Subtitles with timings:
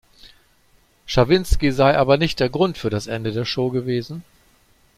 [1.05, 4.23] Schawinski sei aber nicht der Grund für das Ende der Show gewesen.